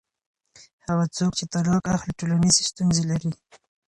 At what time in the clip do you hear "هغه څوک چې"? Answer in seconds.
0.87-1.45